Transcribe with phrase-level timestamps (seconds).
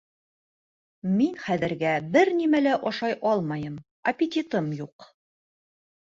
[1.17, 3.75] Мин хәҙергә бер нәмә лә ашай алмайым,
[4.13, 5.07] аппетитым юҡ